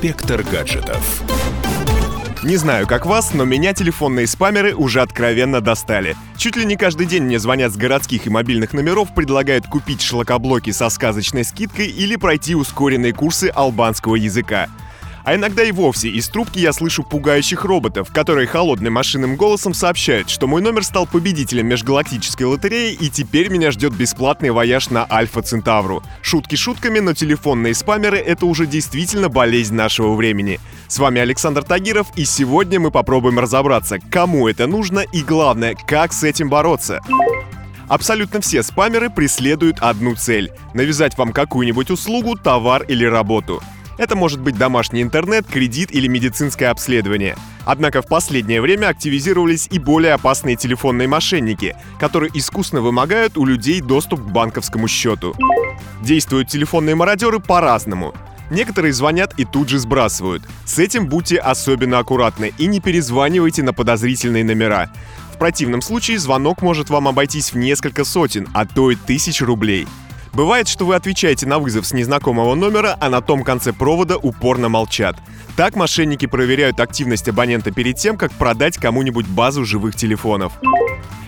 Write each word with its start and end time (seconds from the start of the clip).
Инспектор 0.00 0.44
гаджетов. 0.44 1.24
Не 2.44 2.56
знаю, 2.56 2.86
как 2.86 3.04
вас, 3.04 3.34
но 3.34 3.44
меня 3.44 3.74
телефонные 3.74 4.28
спамеры 4.28 4.72
уже 4.72 5.00
откровенно 5.00 5.60
достали. 5.60 6.14
Чуть 6.36 6.54
ли 6.54 6.64
не 6.64 6.76
каждый 6.76 7.04
день 7.04 7.24
мне 7.24 7.40
звонят 7.40 7.72
с 7.72 7.76
городских 7.76 8.28
и 8.28 8.30
мобильных 8.30 8.72
номеров, 8.74 9.12
предлагают 9.12 9.66
купить 9.66 10.00
шлакоблоки 10.00 10.70
со 10.70 10.88
сказочной 10.88 11.42
скидкой 11.42 11.88
или 11.88 12.14
пройти 12.14 12.54
ускоренные 12.54 13.12
курсы 13.12 13.50
албанского 13.52 14.14
языка. 14.14 14.68
А 15.28 15.34
иногда 15.34 15.62
и 15.62 15.72
вовсе 15.72 16.08
из 16.08 16.26
трубки 16.30 16.58
я 16.58 16.72
слышу 16.72 17.02
пугающих 17.02 17.66
роботов, 17.66 18.08
которые 18.14 18.46
холодным 18.46 18.94
машинным 18.94 19.36
голосом 19.36 19.74
сообщают, 19.74 20.30
что 20.30 20.46
мой 20.46 20.62
номер 20.62 20.82
стал 20.82 21.06
победителем 21.06 21.66
межгалактической 21.66 22.46
лотереи 22.46 22.94
и 22.94 23.10
теперь 23.10 23.50
меня 23.50 23.70
ждет 23.70 23.92
бесплатный 23.92 24.52
вояж 24.52 24.88
на 24.88 25.06
Альфа 25.10 25.42
Центавру. 25.42 26.02
Шутки 26.22 26.56
шутками, 26.56 27.00
но 27.00 27.12
телефонные 27.12 27.74
спамеры— 27.74 28.16
это 28.26 28.46
уже 28.46 28.66
действительно 28.66 29.28
болезнь 29.28 29.74
нашего 29.74 30.14
времени. 30.14 30.60
С 30.86 30.98
вами 30.98 31.20
Александр 31.20 31.62
Тагиров, 31.62 32.06
и 32.16 32.24
сегодня 32.24 32.80
мы 32.80 32.90
попробуем 32.90 33.38
разобраться, 33.38 33.98
кому 34.10 34.48
это 34.48 34.66
нужно 34.66 35.00
и 35.00 35.20
главное, 35.20 35.74
как 35.74 36.14
с 36.14 36.24
этим 36.24 36.48
бороться. 36.48 37.00
Абсолютно 37.86 38.40
все 38.40 38.62
спамеры 38.62 39.10
преследуют 39.10 39.80
одну 39.80 40.14
цель— 40.14 40.52
навязать 40.72 41.18
вам 41.18 41.34
какую-нибудь 41.34 41.90
услугу, 41.90 42.34
товар 42.34 42.84
или 42.84 43.04
работу— 43.04 43.62
это 43.98 44.16
может 44.16 44.40
быть 44.40 44.56
домашний 44.56 45.02
интернет, 45.02 45.46
кредит 45.46 45.90
или 45.92 46.06
медицинское 46.06 46.68
обследование. 46.68 47.36
Однако 47.66 48.00
в 48.00 48.06
последнее 48.06 48.62
время 48.62 48.86
активизировались 48.88 49.68
и 49.70 49.78
более 49.78 50.14
опасные 50.14 50.56
телефонные 50.56 51.06
мошенники, 51.08 51.76
которые 51.98 52.30
искусно 52.32 52.80
вымогают 52.80 53.36
у 53.36 53.44
людей 53.44 53.82
доступ 53.82 54.20
к 54.20 54.30
банковскому 54.30 54.88
счету. 54.88 55.34
Действуют 56.02 56.48
телефонные 56.48 56.94
мародеры 56.94 57.40
по-разному. 57.40 58.14
Некоторые 58.50 58.94
звонят 58.94 59.34
и 59.36 59.44
тут 59.44 59.68
же 59.68 59.78
сбрасывают. 59.78 60.42
С 60.64 60.78
этим 60.78 61.06
будьте 61.06 61.36
особенно 61.36 61.98
аккуратны 61.98 62.54
и 62.56 62.66
не 62.66 62.80
перезванивайте 62.80 63.62
на 63.62 63.74
подозрительные 63.74 64.44
номера. 64.44 64.90
В 65.34 65.38
противном 65.38 65.82
случае 65.82 66.18
звонок 66.18 66.62
может 66.62 66.88
вам 66.88 67.08
обойтись 67.08 67.52
в 67.52 67.56
несколько 67.56 68.04
сотен, 68.04 68.48
а 68.54 68.64
то 68.64 68.90
и 68.90 68.96
тысяч 68.96 69.42
рублей. 69.42 69.86
Бывает, 70.32 70.68
что 70.68 70.86
вы 70.86 70.94
отвечаете 70.94 71.46
на 71.46 71.58
вызов 71.58 71.86
с 71.86 71.92
незнакомого 71.92 72.54
номера, 72.54 72.96
а 73.00 73.08
на 73.08 73.20
том 73.20 73.44
конце 73.44 73.72
провода 73.72 74.16
упорно 74.16 74.68
молчат. 74.68 75.16
Так 75.56 75.74
мошенники 75.74 76.26
проверяют 76.26 76.80
активность 76.80 77.28
абонента 77.28 77.70
перед 77.70 77.96
тем, 77.96 78.16
как 78.16 78.32
продать 78.32 78.78
кому-нибудь 78.78 79.26
базу 79.26 79.64
живых 79.64 79.96
телефонов. 79.96 80.52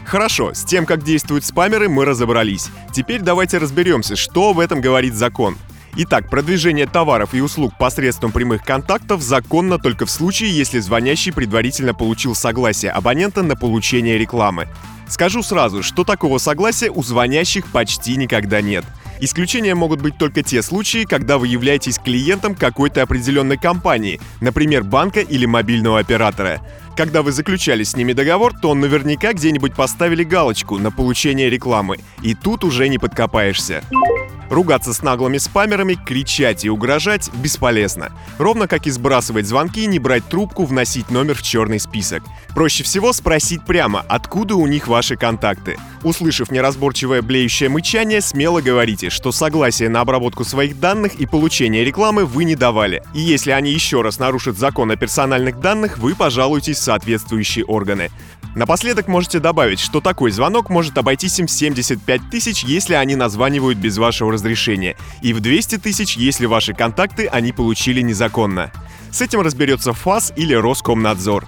Хорошо, 0.04 0.54
с 0.54 0.64
тем, 0.64 0.86
как 0.86 1.04
действуют 1.04 1.44
спамеры, 1.44 1.88
мы 1.88 2.04
разобрались. 2.04 2.68
Теперь 2.92 3.20
давайте 3.20 3.58
разберемся, 3.58 4.16
что 4.16 4.52
в 4.52 4.58
этом 4.58 4.80
говорит 4.80 5.14
закон. 5.14 5.56
Итак, 5.96 6.30
продвижение 6.30 6.86
товаров 6.86 7.34
и 7.34 7.40
услуг 7.40 7.74
посредством 7.78 8.30
прямых 8.30 8.62
контактов 8.62 9.22
законно 9.22 9.78
только 9.78 10.06
в 10.06 10.10
случае, 10.10 10.56
если 10.56 10.78
звонящий 10.78 11.32
предварительно 11.32 11.94
получил 11.94 12.34
согласие 12.34 12.92
абонента 12.92 13.42
на 13.42 13.56
получение 13.56 14.16
рекламы. 14.16 14.68
Скажу 15.08 15.42
сразу, 15.42 15.82
что 15.82 16.04
такого 16.04 16.38
согласия 16.38 16.90
у 16.90 17.02
звонящих 17.02 17.66
почти 17.72 18.16
никогда 18.16 18.62
нет. 18.62 18.84
Исключением 19.20 19.78
могут 19.78 20.00
быть 20.00 20.16
только 20.16 20.42
те 20.42 20.62
случаи, 20.62 21.04
когда 21.04 21.36
вы 21.36 21.48
являетесь 21.48 21.98
клиентом 21.98 22.54
какой-то 22.54 23.02
определенной 23.02 23.58
компании, 23.58 24.20
например, 24.40 24.84
банка 24.84 25.20
или 25.20 25.44
мобильного 25.44 25.98
оператора. 25.98 26.60
Когда 26.96 27.22
вы 27.22 27.32
заключали 27.32 27.82
с 27.82 27.96
ними 27.96 28.12
договор, 28.12 28.54
то 28.60 28.72
наверняка 28.74 29.32
где-нибудь 29.32 29.74
поставили 29.74 30.22
галочку 30.22 30.78
на 30.78 30.90
получение 30.90 31.50
рекламы, 31.50 31.98
и 32.22 32.34
тут 32.34 32.64
уже 32.64 32.88
не 32.88 32.98
подкопаешься. 32.98 33.82
Ругаться 34.50 34.92
с 34.92 35.02
наглыми 35.02 35.38
спамерами, 35.38 35.94
кричать 35.94 36.64
и 36.64 36.70
угрожать 36.70 37.30
бесполезно. 37.34 38.10
Ровно 38.36 38.66
как 38.66 38.88
и 38.88 38.90
сбрасывать 38.90 39.46
звонки, 39.46 39.86
не 39.86 40.00
брать 40.00 40.26
трубку, 40.26 40.64
вносить 40.64 41.10
номер 41.10 41.36
в 41.36 41.42
черный 41.42 41.78
список. 41.78 42.24
Проще 42.48 42.82
всего 42.82 43.12
спросить 43.12 43.64
прямо, 43.64 44.04
откуда 44.08 44.56
у 44.56 44.66
них 44.66 44.88
ваши 44.88 45.16
контакты. 45.16 45.78
Услышав 46.02 46.50
неразборчивое 46.50 47.20
блеющее 47.20 47.68
мычание, 47.68 48.22
смело 48.22 48.62
говорите, 48.62 49.10
что 49.10 49.32
согласие 49.32 49.90
на 49.90 50.00
обработку 50.00 50.44
своих 50.44 50.80
данных 50.80 51.14
и 51.16 51.26
получение 51.26 51.84
рекламы 51.84 52.24
вы 52.24 52.44
не 52.44 52.56
давали. 52.56 53.02
И 53.12 53.20
если 53.20 53.50
они 53.50 53.70
еще 53.70 54.00
раз 54.00 54.18
нарушат 54.18 54.56
закон 54.56 54.90
о 54.90 54.96
персональных 54.96 55.60
данных, 55.60 55.98
вы 55.98 56.14
пожалуйтесь 56.14 56.78
в 56.78 56.82
соответствующие 56.82 57.66
органы. 57.66 58.10
Напоследок 58.56 59.08
можете 59.08 59.38
добавить, 59.40 59.78
что 59.78 60.00
такой 60.00 60.30
звонок 60.30 60.70
может 60.70 60.96
обойтись 60.96 61.38
им 61.38 61.46
в 61.46 61.50
75 61.50 62.30
тысяч, 62.30 62.64
если 62.64 62.94
они 62.94 63.14
названивают 63.14 63.78
без 63.78 63.98
вашего 63.98 64.32
разрешения, 64.32 64.96
и 65.20 65.32
в 65.32 65.40
200 65.40 65.78
тысяч, 65.78 66.16
если 66.16 66.46
ваши 66.46 66.72
контакты 66.72 67.26
они 67.26 67.52
получили 67.52 68.00
незаконно. 68.00 68.72
С 69.12 69.20
этим 69.20 69.42
разберется 69.42 69.92
ФАС 69.92 70.32
или 70.34 70.54
Роскомнадзор. 70.54 71.46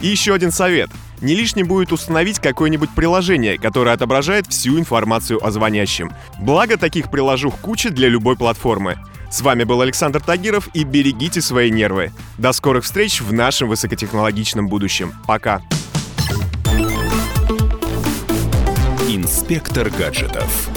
И 0.00 0.06
еще 0.06 0.34
один 0.34 0.52
совет. 0.52 0.90
Не 1.20 1.34
лишним 1.34 1.66
будет 1.66 1.92
установить 1.92 2.38
какое-нибудь 2.38 2.90
приложение, 2.94 3.58
которое 3.58 3.92
отображает 3.94 4.46
всю 4.46 4.78
информацию 4.78 5.44
о 5.44 5.50
звонящем. 5.50 6.12
Благо 6.40 6.76
таких 6.76 7.10
приложух 7.10 7.56
куча 7.58 7.90
для 7.90 8.08
любой 8.08 8.36
платформы. 8.36 8.98
С 9.30 9.42
вами 9.42 9.64
был 9.64 9.80
Александр 9.82 10.20
Тагиров 10.20 10.68
и 10.74 10.84
берегите 10.84 11.40
свои 11.40 11.70
нервы. 11.70 12.12
До 12.38 12.52
скорых 12.52 12.84
встреч 12.84 13.20
в 13.20 13.32
нашем 13.32 13.68
высокотехнологичном 13.68 14.68
будущем. 14.68 15.12
Пока. 15.26 15.62
Инспектор 19.08 19.90
гаджетов. 19.90 20.70